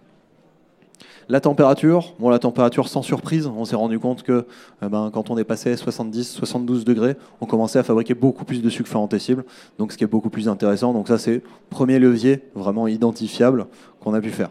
[1.31, 4.47] La température, la température sans surprise, on s'est rendu compte que
[4.83, 8.91] eh ben, quand on passé 70-72 degrés, on commençait à fabriquer beaucoup plus de sucre
[8.91, 9.45] fermentescible,
[9.79, 10.93] donc ce qui est beaucoup plus intéressant.
[10.93, 11.41] Donc ça c'est
[11.71, 13.67] premier levier vraiment identifiable
[14.01, 14.51] qu'on a pu faire.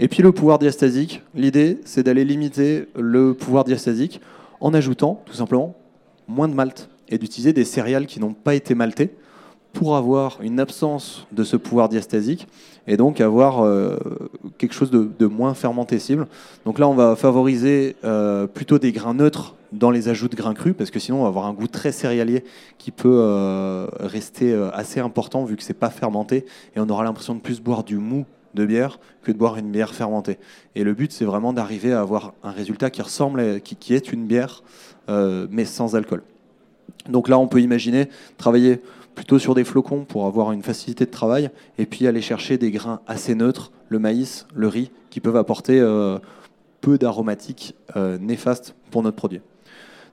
[0.00, 4.20] Et puis le pouvoir diastasique, l'idée c'est d'aller limiter le pouvoir diastasique
[4.58, 5.76] en ajoutant tout simplement
[6.26, 9.14] moins de malt et d'utiliser des céréales qui n'ont pas été maltées
[9.76, 12.48] pour avoir une absence de ce pouvoir diastasique
[12.86, 13.98] et donc avoir euh,
[14.56, 16.26] quelque chose de, moins fermentescible.
[16.64, 20.54] Donc là, on va favoriser euh, plutôt des grains neutres dans les ajouts de grains
[20.54, 22.42] crus, parce que sinon, on va avoir un goût très céréalier
[22.78, 27.34] qui peut euh, rester assez important vu que c'est pas fermenté, et on aura l'impression
[27.34, 30.38] de plus boire du mou de bière que de boire une bière fermentée.
[30.74, 34.10] Et le but, c'est vraiment d'arriver à avoir un résultat qui ressemble, qui, qui est
[34.10, 34.62] une bière,
[35.08, 36.22] mais sans alcool.
[37.10, 38.08] Donc là, on peut imaginer
[38.38, 38.80] travailler
[39.16, 42.70] plutôt sur des flocons pour avoir une facilité de travail, et puis aller chercher des
[42.70, 46.18] grains assez neutres, le maïs, le riz, qui peuvent apporter euh,
[46.82, 49.40] peu d'aromatiques euh, néfastes pour notre produit.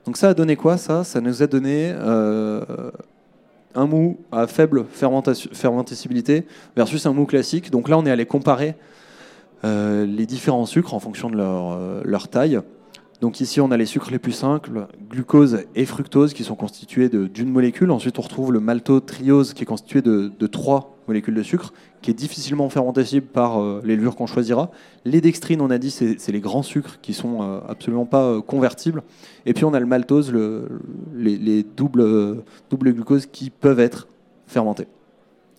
[0.06, 1.04] Donc ça a donné quoi ça?
[1.04, 2.90] Ça nous a donné euh,
[3.74, 7.70] un mou à faible fermentabilité versus un mou classique.
[7.70, 8.74] Donc là on est allé comparer
[9.62, 12.60] les différents sucres en fonction de leur, leur taille.
[13.20, 17.08] Donc ici, on a les sucres les plus simples, glucose et fructose, qui sont constitués
[17.08, 17.90] d'une molécule.
[17.90, 21.72] Ensuite, on retrouve le maltotriose, qui est constitué de, trois molécules de sucre,
[22.02, 24.70] qui est difficilement fermentable par euh, les levures qu'on choisira.
[25.04, 28.40] Les dextrines, on a dit, c'est les grands sucres qui sont euh, absolument pas euh,
[28.40, 29.02] convertibles.
[29.46, 30.32] Et puis on a le maltose,
[31.14, 34.08] les, doubles, doubles glucoses qui peuvent être
[34.46, 34.86] fermentés.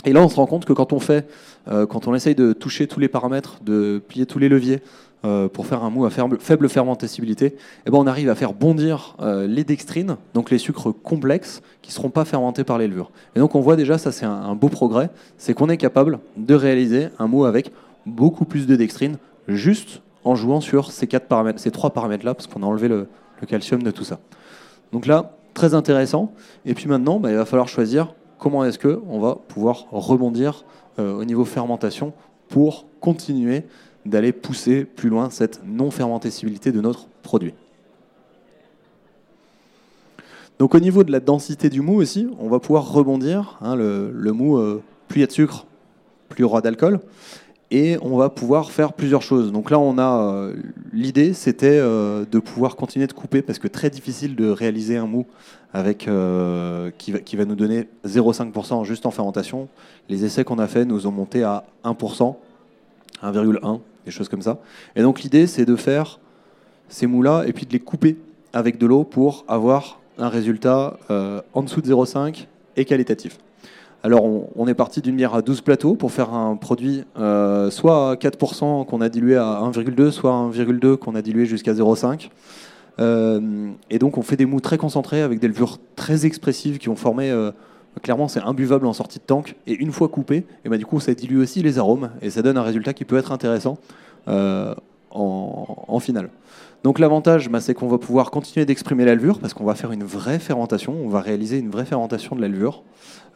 [0.06, 1.28] Et là, on se rend compte que quand on fait,
[1.66, 4.82] quand on essaye de toucher tous les paramètres, de plier tous les leviers,
[5.26, 9.16] euh, pour faire un mou à faible, fermentabilité, eh ben on arrive à faire bondir
[9.22, 13.10] euh, les dextrines, donc les sucres complexes qui ne seront pas fermentés par les levures.
[13.36, 16.54] Et donc on voit déjà, ça c'est un, beau progrès, c'est qu'on est capable de
[16.54, 17.72] réaliser un mou avec
[18.06, 22.46] beaucoup plus de dextrine, juste en jouant sur ces, quatre paramètres, ces trois paramètres-là, parce
[22.46, 23.08] qu'on a enlevé le,
[23.48, 24.20] calcium de tout ça.
[24.92, 26.34] Donc là, très intéressant.
[26.66, 30.66] Et puis maintenant, bah, il va falloir choisir comment est-ce qu'on va pouvoir rebondir
[31.00, 32.14] euh, au niveau fermentation
[32.48, 33.64] pour continuer
[34.06, 37.54] d'aller pousser plus loin cette non-fermentabilité de notre produit.
[40.60, 43.58] Donc au niveau de la densité du mou aussi, on va pouvoir rebondir.
[43.62, 45.66] Hein, le, mou, euh, plus il y a de sucre,
[46.30, 47.00] plus il y d'alcool.
[47.72, 49.52] Et on va pouvoir faire plusieurs choses.
[49.52, 50.54] Donc là, on a euh,
[50.94, 55.08] l'idée, c'était euh, de pouvoir continuer de couper parce que très difficile de réaliser un
[55.08, 55.26] mou
[55.74, 56.08] avec
[56.98, 59.68] qui va, nous donner 0,5% juste en fermentation.
[60.08, 62.36] Les essais qu'on a fait nous ont monté à 1%,
[63.22, 64.60] 1,1 des choses comme ça.
[64.96, 66.20] Et donc l'idée, c'est de faire
[66.88, 68.18] ces mous-là et puis de les couper
[68.54, 73.38] avec de l'eau pour avoir un résultat euh, en dessous de 0,5 et qualitatif.
[74.04, 74.24] Alors
[74.56, 78.16] on, est parti d'une bière à 12 plateaux pour faire un produit euh, soit à
[78.16, 82.30] 4% qu'on a dilué à 1,2, soit à 1,2 qu'on a dilué jusqu'à 0,5.
[83.00, 86.86] Euh, et donc on fait des mous très concentrés avec des levures très expressives qui
[86.86, 87.34] vont former
[88.02, 91.00] clairement c'est imbuvable en sortie de tank et une fois coupé, et ben, du coup
[91.00, 93.78] ça dilue aussi les arômes et ça donne un résultat qui peut être intéressant
[94.28, 94.74] euh,
[95.12, 96.30] en, finale.
[96.84, 99.92] Donc l'avantage, bah, c'est qu'on va pouvoir continuer d'exprimer la levure parce qu'on va faire
[99.92, 102.84] une vraie fermentation, on va réaliser une vraie fermentation de la levure.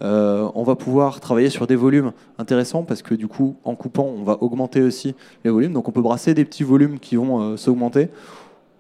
[0.02, 4.04] Euh, on va pouvoir travailler sur des volumes intéressants parce que du coup, en coupant,
[4.06, 5.74] on va augmenter aussi les volumes.
[5.74, 8.10] Donc on peut brasser des petits volumes qui vont euh, s'augmenter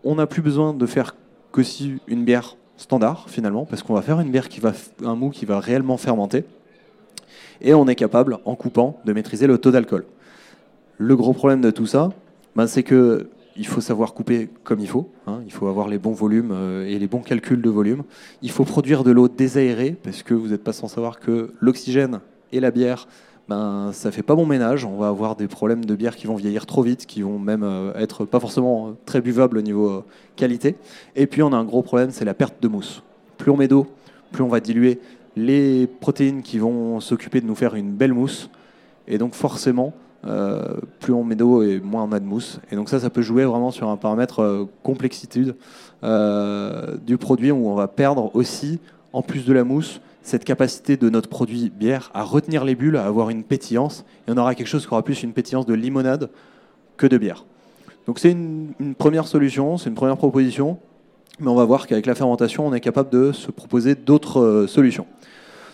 [0.03, 1.15] on n'a plus besoin de faire
[1.51, 5.29] qu'aussi une bière standard finalement, parce qu'on va faire une bière qui va un mou
[5.29, 6.45] qui va réellement fermenter,
[7.61, 10.05] et on est capable, en coupant, de maîtriser le taux d'alcool.
[10.97, 12.09] Le gros problème de tout ça,
[12.55, 15.11] ben, c'est que il faut savoir couper comme il faut.
[15.27, 15.41] Hein.
[15.45, 18.03] il faut avoir les bons volumes euh, et les bons calculs de volume.
[18.41, 22.21] Il faut produire de l'eau désaérée, parce que vous n'êtes pas sans savoir que l'oxygène
[22.53, 23.07] et la bière
[23.49, 24.85] ben, ça fait pas bon ménage.
[24.85, 27.63] On va avoir des problèmes de bière qui vont vieillir trop vite, qui vont même
[27.63, 30.03] euh, être pas forcément très buvables au niveau euh,
[30.35, 30.75] qualité.
[31.15, 33.01] Et puis on a un gros problème, c'est la perte de mousse.
[33.39, 33.87] Plus on met d'eau,
[34.31, 34.99] plus on va diluer
[35.35, 38.51] les protéines qui vont s'occuper de nous faire une belle mousse.
[39.07, 39.93] Et donc forcément,
[40.27, 42.59] euh, plus on met d'eau et moins on a de mousse.
[42.71, 47.73] Et donc ça, ça peut jouer vraiment sur un paramètre complexité du produit où on
[47.73, 48.77] va perdre aussi,
[49.11, 52.97] en plus de la mousse, cette capacité de notre produit bière à retenir les bulles,
[52.97, 54.05] à avoir une pétillance.
[54.27, 56.29] Et on aura quelque chose qui aura plus une pétillance de limonade
[56.97, 57.45] que de bière.
[58.05, 60.79] Donc c'est une, première solution, c'est une première proposition,
[61.39, 64.67] mais on va voir qu'avec la fermentation, on est capable de se proposer d'autres euh,
[64.67, 65.05] solutions.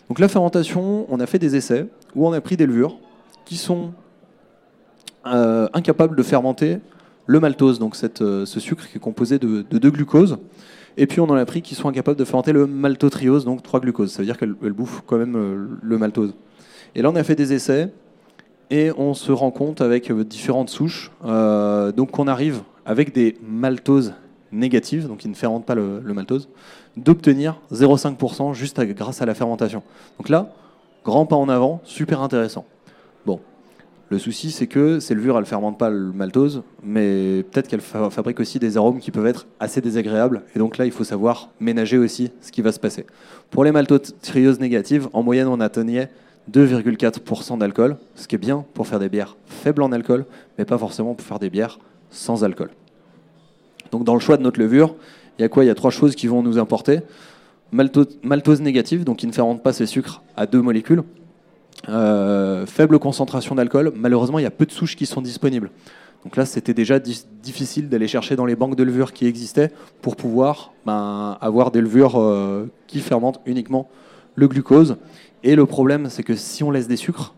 [0.09, 2.97] Donc la fermentation, on a fait des essais où on a pris des levures
[3.45, 3.93] qui sont
[5.25, 6.79] euh, incapables de fermenter
[7.25, 10.37] le maltose, donc euh, ce sucre qui est composé de, de deux glucoses.
[10.97, 13.79] Et puis on en a pris qui sont incapables de fermenter le maltotriose, donc 3
[13.81, 14.11] glucoses.
[14.11, 16.33] Ça veut dire qu'elles bouffent quand même euh, le maltose.
[16.95, 17.91] Et là on a fait des essais
[18.69, 23.37] et on se rend compte avec euh, différentes souches, euh, donc qu'on arrive avec des
[23.47, 24.13] maltoses
[24.51, 26.49] négatives, donc qui ne fermentent pas le, maltose,
[26.97, 29.83] d'obtenir 0,5% juste grâce à la fermentation.
[30.17, 30.53] Donc là,
[31.03, 32.65] grand pas en avant, super intéressant.
[33.25, 33.39] Bon,
[34.09, 37.81] le souci, c'est que ces levures, elles ne fermentent pas le maltose, mais peut-être qu'elles
[37.81, 40.43] fabriquent aussi des arômes qui peuvent être assez désagréables.
[40.55, 43.07] Et donc là, il faut savoir ménager aussi ce qui va se passer.
[43.49, 46.11] Pour les maltotrioses négatives, en moyenne, on atteignait
[46.51, 50.25] 2,4% d'alcool, ce qui est bien pour faire des bières faibles en alcool,
[50.59, 51.79] mais pas forcément pour faire des bières
[52.11, 52.69] sans alcool.
[53.91, 54.95] Donc dans le choix de notre levure,
[55.39, 55.63] il y a quoi?
[55.63, 56.99] Il y a trois choses qui vont nous importer.
[57.71, 61.01] maltose négative, donc qui ne fermente pas ces sucres à deux molécules.
[61.89, 65.71] Euh, faible concentration d'alcool, malheureusement, il y a peu de souches qui sont disponibles.
[66.23, 70.15] Donc là, c'était déjà difficile d'aller chercher dans les banques de levures qui existaient pour
[70.15, 73.87] pouvoir ben, avoir des levures euh, qui fermentent uniquement
[74.33, 74.97] le glucose.
[75.43, 77.35] Et le problème, c'est que si on laisse des sucres,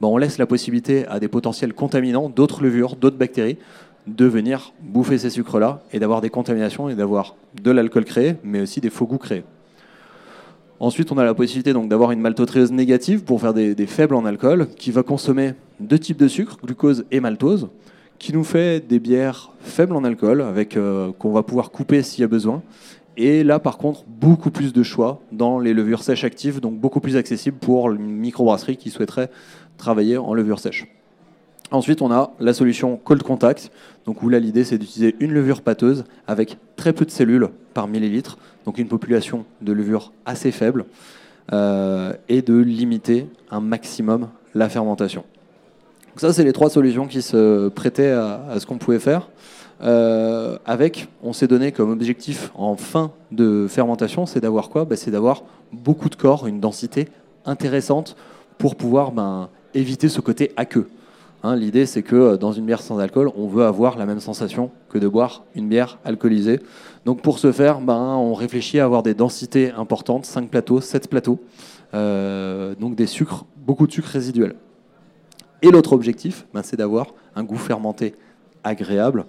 [0.00, 3.58] ben, on laisse la possibilité à des potentiels contaminants, d'autres levures, d'autres bactéries,
[4.06, 8.60] de venir bouffer ces sucres-là et d'avoir des contaminations et d'avoir de l'alcool créé, mais
[8.60, 9.44] aussi des faux goûts créés.
[10.82, 14.24] Ensuite, on a la possibilité donc d'avoir une maltotriose négative pour faire des, faibles en
[14.24, 17.68] alcool, qui va consommer deux types de sucre, glucose et maltose,
[18.18, 22.22] qui nous fait des bières faibles en alcool, avec euh, qu'on va pouvoir couper s'il
[22.22, 22.64] y a besoin.
[23.16, 26.98] Et là, par contre, beaucoup plus de choix dans les levures sèches actives, donc beaucoup
[26.98, 29.30] plus accessible pour une microbrasserie qui souhaiterait
[29.76, 30.88] travailler en levure sèche.
[31.70, 33.70] Ensuite, on a la solution cold contact,
[34.06, 37.88] donc où là l'idée c'est d'utiliser une levure pâteuse avec très peu de cellules par
[37.88, 40.84] millilitre, donc une population de levure assez faible,
[41.52, 45.24] euh, et de limiter un maximum la fermentation.
[46.12, 49.28] Donc ça, c'est les trois solutions qui se prêtaient à, ce qu'on pouvait faire.
[49.82, 54.84] Euh, avec, on s'est donné comme objectif en fin de fermentation, c'est d'avoir quoi?
[54.84, 57.08] Ben, C'est d'avoir beaucoup de corps, une densité
[57.44, 58.14] intéressante
[58.58, 60.88] pour pouvoir ben, éviter ce côté aqueux.
[61.44, 64.20] Hein, l'idée, c'est que euh, dans une bière sans alcool, on veut avoir la même
[64.20, 66.60] sensation que de boire une bière alcoolisée.
[67.04, 71.08] Donc pour ce faire, ben, on réfléchit à avoir des densités importantes, 5 plateaux, 7
[71.08, 71.40] plateaux,
[71.94, 74.54] euh, donc des sucres, beaucoup de sucres résiduels.
[75.62, 78.14] Et l'autre objectif, ben, c'est d'avoir un goût fermenté
[78.62, 79.26] agréable.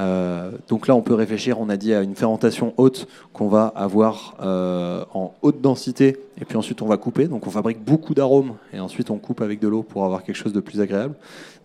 [0.00, 3.66] Euh, donc là, on peut réfléchir, on a dit, à une fermentation haute qu'on va
[3.66, 7.28] avoir euh, en haute densité, et puis ensuite on va couper.
[7.28, 10.36] Donc on fabrique beaucoup d'arômes, et ensuite on coupe avec de l'eau pour avoir quelque
[10.36, 11.14] chose de plus agréable.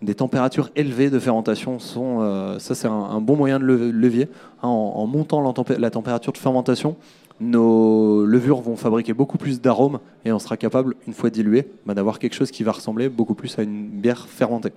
[0.02, 4.28] Des températures élevées de fermentation sont, euh, ça c'est un, bon moyen de levier.
[4.62, 5.40] Hein, en, montant
[5.78, 6.96] la, température de fermentation,
[7.40, 11.94] nos levures vont fabriquer beaucoup plus d'arômes, et on sera capable, une fois dilué, bah,
[11.94, 14.72] d'avoir quelque chose qui va ressembler beaucoup plus à une bière fermentée.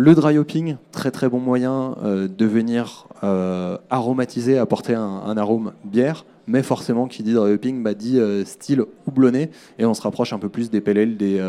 [0.00, 5.72] Le dry hopping, très très bon moyen euh, de venir euh, aromatiser, apporter un, arôme
[5.82, 10.02] bière, mais forcément qui dit dry hopping bah, dit euh, style houblonné, et on se
[10.02, 11.42] rapproche un peu plus des PLL, des,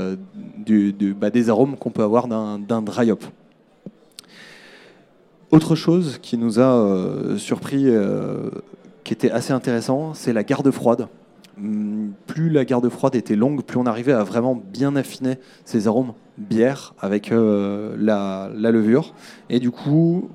[1.13, 3.23] bah, des arômes qu'on peut avoir d'un dry hop.
[5.51, 7.85] Autre chose qui nous a surpris,
[9.03, 11.07] qui était assez intéressant, c'est la garde froide.
[11.59, 15.87] Hum, plus la garde froide était longue, plus on arrivait à vraiment bien affiner ces
[15.87, 19.13] arômes bière avec euh, la, levure.
[19.49, 20.29] Et du coup,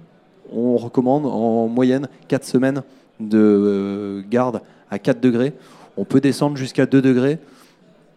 [0.53, 2.83] on recommande en moyenne 4 semaines
[3.21, 4.61] de euh, garde
[4.91, 5.55] à 4 degrés.
[5.97, 7.39] On peut descendre jusqu'à 2 degrés.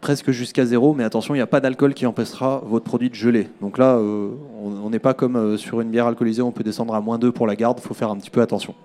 [0.02, 3.16] presque jusqu'à zéro, mais attention, il n'y a pas d'alcool qui empêchera votre produit de
[3.16, 3.50] geler.
[3.62, 4.30] Donc là, euh,
[4.62, 7.48] on n'est pas comme sur une bière alcoolisée, on peut descendre à moins 2 pour
[7.48, 8.76] la garde, il faut faire un petit peu attention.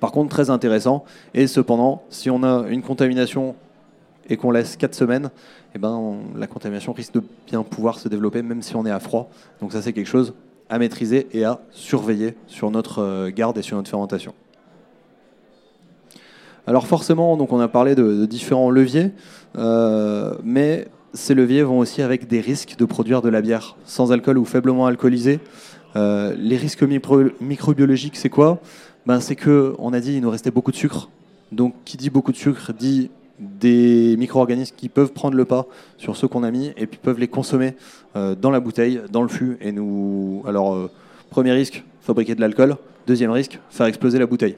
[0.00, 3.54] Par contre, très intéressant, et cependant, si on a une contamination
[4.28, 5.30] et qu'on laisse 4 semaines,
[5.74, 9.00] eh ben, la contamination risque de bien pouvoir se développer, même si on est à
[9.00, 9.30] froid.
[9.60, 10.34] Donc ça, c'est quelque chose
[10.68, 14.34] à maîtriser et à surveiller sur notre euh, garde et sur notre fermentation.
[16.66, 19.12] Alors forcément, on a parlé de, différents leviers,
[19.56, 24.12] euh, mais ces leviers vont aussi avec des risques de produire de la bière sans
[24.12, 25.40] alcool ou faiblement alcoolisée.
[25.96, 26.82] Euh, les risques
[27.40, 28.60] microbiologiques, c'est quoi?
[29.08, 31.08] Ben, C'est que on a dit il nous restait beaucoup de sucre.
[31.50, 35.66] Donc qui dit beaucoup de sucre dit des micro-organismes qui peuvent prendre le pas
[35.96, 37.74] sur ceux qu'on a mis et puis peuvent les consommer
[38.16, 39.56] euh, dans la bouteille, dans le fût.
[39.60, 40.90] Et nous, alors
[41.30, 42.76] premier risque, fabriquer de l'alcool.
[43.06, 44.56] Deuxième risque, faire exploser la bouteille.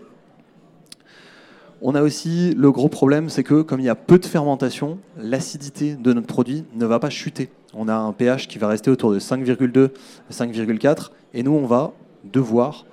[1.82, 4.98] On a aussi le gros problème, c'est que comme il y a peu de fermentation,
[5.16, 7.50] l'acidité de notre produit ne va pas chuter.
[7.72, 9.90] On a un pH qui va rester autour de 5,2
[10.30, 11.92] 5,4 et nous on va
[12.24, 12.84] devoir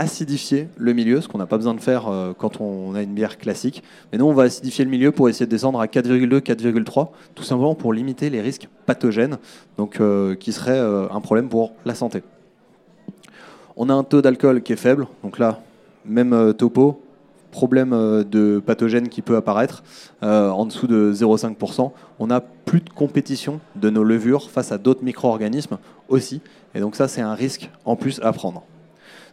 [0.00, 3.12] acidifier le milieu, ce qu'on n'a pas besoin de faire euh, quand on a une
[3.12, 3.82] bière classique.
[4.10, 7.42] Mais nous, on va acidifier le milieu pour essayer de descendre à 4,2, 4,3, tout
[7.42, 9.36] simplement pour limiter les risques pathogènes,
[9.76, 12.22] donc euh, qui seraient euh, un problème pour la santé.
[13.76, 15.60] On a un taux d'alcool qui est faible, donc là,
[16.06, 17.02] même topo,
[17.50, 19.82] problème de pathogène qui peut apparaître
[20.22, 21.90] en dessous de 0,5%.
[22.18, 26.42] On n'a plus de compétition de nos levures face à d'autres micro-organismes aussi.
[26.74, 28.64] Et donc ça, c'est un risque en plus à prendre.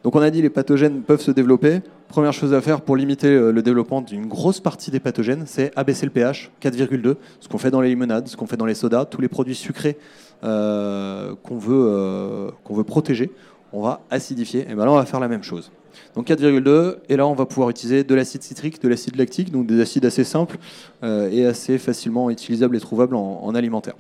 [0.03, 1.81] Donc on a dit les pathogènes peuvent se développer.
[2.07, 5.71] Première chose à faire pour limiter euh, le développement d'une grosse partie des pathogènes, c'est
[5.75, 8.75] abaisser le pH 4,2, ce qu'on fait dans les limonades, ce qu'on fait dans les
[8.75, 9.97] sodas, tous les produits sucrés
[10.41, 13.31] qu'on veut, qu'on veut protéger,
[13.73, 14.61] on va acidifier.
[14.69, 15.71] Et bien là, on va faire la même chose.
[16.15, 19.67] Donc 4,2, et là on va pouvoir utiliser de l'acide citrique, de l'acide lactique, donc
[19.67, 20.57] des acides assez simples
[21.03, 23.95] euh, et assez facilement utilisables et trouvables en, alimentaire.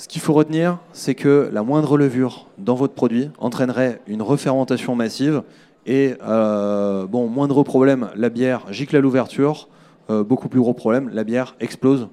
[0.00, 4.94] Ce qu'il faut retenir, c'est que la moindre levure dans votre produit entraînerait une refermentation
[4.94, 5.42] massive
[5.84, 9.68] et, euh, bon, moindre problème, la bière gicle à l'ouverture,
[10.08, 12.08] euh, beaucoup plus gros problème, la bière explose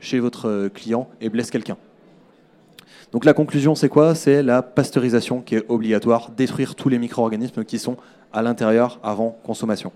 [0.00, 1.78] chez votre client et blesse quelqu'un.
[3.10, 4.14] Donc la conclusion, c'est quoi?
[4.14, 7.96] C'est la pasteurisation qui est obligatoire, détruire tous les micro-organismes qui sont
[8.34, 9.92] à l'intérieur avant consommation.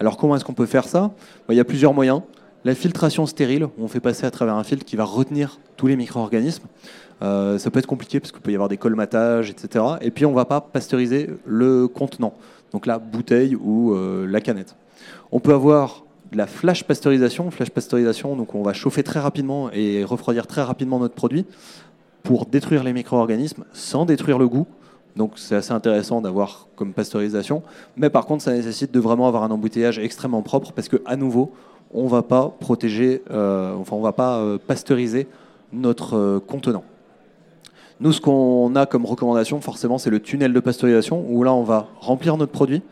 [0.00, 1.10] Alors comment est-ce qu'on peut faire ça?
[1.50, 2.22] Il y a plusieurs moyens.
[2.64, 5.96] La filtration stérile, on fait passer à travers un filtre qui va retenir tous les
[5.96, 6.64] micro-organismes.
[7.20, 9.84] Euh, ça peut être compliqué parce qu'il peut y avoir des colmatages, etc.
[10.00, 12.34] Et puis on ne va pas pasteuriser le contenant,
[12.72, 14.76] donc la bouteille ou euh, la canette.
[15.32, 17.50] On peut avoir de la flash pasteurisation.
[17.50, 21.46] Flash pasteurisation, donc on va chauffer très rapidement et refroidir très rapidement notre produit
[22.22, 24.68] pour détruire les micro-organismes sans détruire le goût.
[25.16, 27.62] Donc c'est assez intéressant d'avoir comme pasteurisation.
[27.96, 31.16] Mais par contre, ça nécessite de vraiment avoir un embouteillage extrêmement propre parce que à
[31.16, 31.52] nouveau,
[31.94, 35.28] on va pas protéger, euh, on va pas euh, pasteuriser
[35.72, 36.84] notre euh, contenant.
[38.00, 41.62] Nous, ce qu'on a comme recommandation, forcément, c'est le tunnel de pasteurisation où là, on
[41.62, 42.82] va remplir notre produit,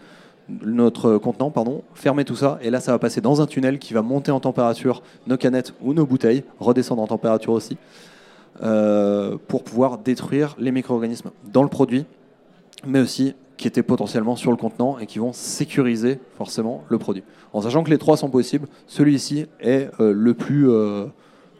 [0.49, 3.95] notre contenant, pardon, fermer tout ça, et là, ça va passer dans un tunnel qui
[3.95, 7.77] va monter en température nos canettes ou nos bouteilles, redescendre en température aussi.
[9.49, 12.05] Pour pouvoir détruire les micro-organismes dans le produit,
[12.87, 17.23] mais aussi qui étaient potentiellement sur le contenant et qui vont sécuriser forcément le produit.
[17.53, 21.07] En sachant que les trois sont possibles, celui-ci est euh, le, plus, euh,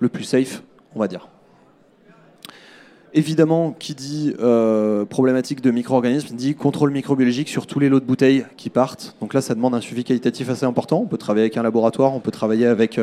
[0.01, 0.63] le plus safe,
[0.97, 1.29] on va dire.
[3.13, 4.35] Évidemment, qui dit
[5.09, 9.17] problématique de micro-organismes dit contrôle microbiologique sur tous les lots de bouteilles qui partent.
[9.21, 11.01] Donc là, ça demande un suivi qualitatif assez important.
[11.01, 13.01] On peut travailler avec un laboratoire, on peut travailler avec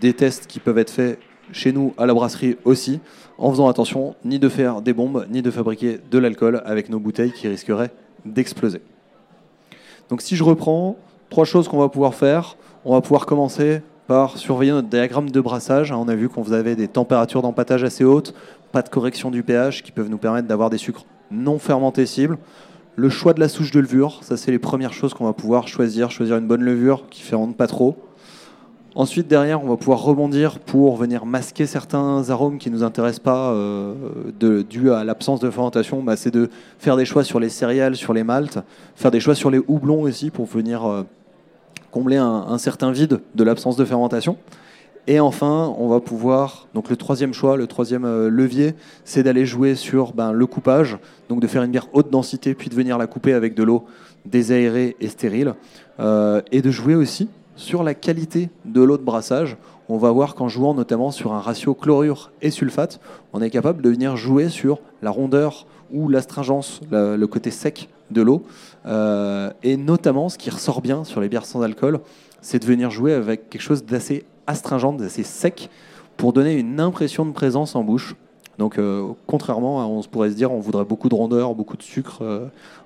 [0.00, 1.18] des tests qui peuvent être faits
[1.52, 3.00] chez nous à la brasserie aussi,
[3.38, 6.98] en faisant attention ni de faire des bombes, ni de fabriquer de l'alcool avec nos
[6.98, 7.90] bouteilles qui risqueraient
[8.24, 8.82] d'exploser.
[10.08, 10.96] Donc si je reprends,
[11.30, 12.56] trois choses qu'on va pouvoir faire.
[12.84, 15.92] On va pouvoir commencer par surveiller notre diagramme de brassage.
[15.92, 18.34] On a vu qu'on avait des températures d'empattage assez hautes,
[18.72, 22.38] pas de correction du pH qui peuvent nous permettre d'avoir des sucres non fermentés cibles.
[22.96, 25.68] Le choix de la souche de levure, ça c'est les premières choses qu'on va pouvoir
[25.68, 26.10] choisir.
[26.10, 27.96] Choisir une bonne levure qui fermente pas trop,
[28.96, 33.20] Ensuite, derrière, on va pouvoir rebondir pour venir masquer certains arômes qui ne nous intéressent
[33.20, 33.94] pas euh,
[34.68, 36.02] dû à l'absence de fermentation.
[36.02, 38.58] Bah, c'est de faire des choix sur les céréales, sur les maltes,
[38.96, 41.02] faire des choix sur les houblons aussi pour venir euh,
[41.92, 44.36] combler un, certain vide de l'absence de fermentation.
[45.06, 48.74] Et enfin, on va pouvoir, donc le troisième choix, le troisième euh, levier,
[49.04, 52.68] c'est d'aller jouer sur ben, le coupage, donc de faire une bière haute densité, puis
[52.68, 53.84] de venir la couper avec de l'eau
[54.26, 55.54] désaérée et stérile,
[55.98, 57.28] et de jouer aussi
[57.60, 59.56] sur la qualité de l'eau de brassage,
[59.88, 63.00] on va voir qu'en jouant notamment sur un ratio chlorure et sulfate,
[63.32, 68.22] on est capable de venir jouer sur la rondeur ou l'astringence, le côté sec de
[68.22, 68.44] l'eau.
[68.86, 72.00] et notamment, ce qui ressort bien sur les bières sans alcool,
[72.40, 75.68] c'est de venir jouer avec quelque chose d'assez astringent, d'assez sec,
[76.16, 78.14] pour donner une impression de présence en bouche.
[78.60, 78.78] Donc,
[79.26, 82.22] contrairement à on pourrait se dire, on voudrait beaucoup de rondeur, beaucoup de sucre.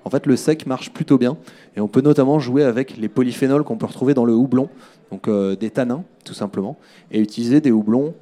[0.03, 1.37] en fait, le sec marche plutôt bien.
[1.75, 4.69] Et on peut notamment jouer avec les polyphénols qu'on peut retrouver dans le houblon,
[5.11, 6.77] donc des tanins, tout simplement,
[7.11, 8.13] et utiliser des houblons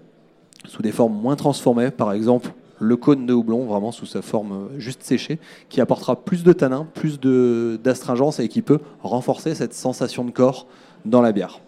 [0.66, 4.52] sous des formes moins transformées, par exemple le cône de houblon, vraiment sous sa forme
[4.52, 5.40] euh, juste séchée,
[5.70, 10.68] qui apportera plus de tanin, plus d'astringence et qui peut renforcer cette sensation de corps
[11.06, 11.60] dans la bière.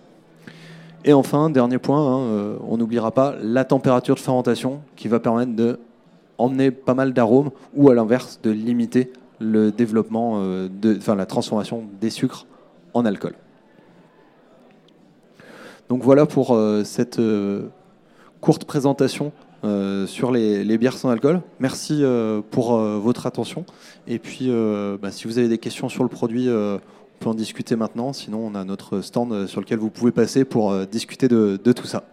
[1.07, 5.19] Et enfin, dernier point, hein, euh, on n'oubliera pas la température de fermentation qui va
[5.19, 5.79] permettre de
[6.39, 10.67] emmener pas mal d'arômes ou à l'inverse de limiter le développement, euh,
[11.07, 12.47] la transformation des sucres
[12.95, 13.35] en alcool.
[15.89, 17.21] Donc voilà pour cette
[18.41, 19.31] courte présentation
[19.65, 21.41] euh, sur les, bières sans alcool.
[21.59, 23.65] Merci euh, pour euh, votre attention.
[24.05, 24.51] Et puis,
[25.01, 26.47] bah, si vous avez des questions sur le produit,
[27.25, 28.13] peut en discuter maintenant.
[28.13, 32.03] Sinon, on a notre stand sur lequel vous pouvez passer pour discuter de tout ça.